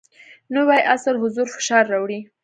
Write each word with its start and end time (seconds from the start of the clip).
نوی 0.53 0.79
عصر 0.93 1.13
حضور 1.23 1.47
فشار 1.55 1.83
راوړی. 1.93 2.19